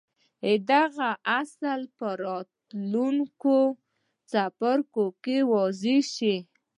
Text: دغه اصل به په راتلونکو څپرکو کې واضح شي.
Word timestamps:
دغه 0.71 1.09
اصل 1.39 1.79
به 1.85 1.91
په 1.97 2.07
راتلونکو 2.25 3.57
څپرکو 4.31 5.05
کې 5.23 5.37
واضح 5.51 5.97
شي. 6.15 6.35